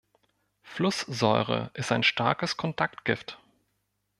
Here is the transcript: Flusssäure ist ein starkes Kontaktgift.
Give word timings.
Flusssäure 0.63 1.69
ist 1.75 1.91
ein 1.91 2.01
starkes 2.01 2.57
Kontaktgift. 2.57 3.37